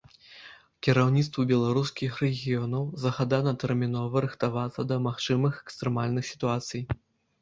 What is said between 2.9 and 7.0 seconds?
загадана тэрмінова рыхтавацца да магчымых экстрэмальных сітуацый.